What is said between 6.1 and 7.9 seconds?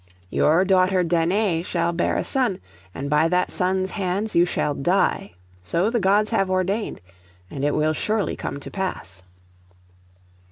have ordained, and it